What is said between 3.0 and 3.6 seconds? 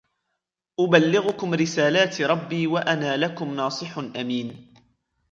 لَكُمْ